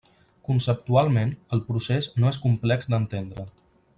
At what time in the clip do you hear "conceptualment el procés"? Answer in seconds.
0.47-2.09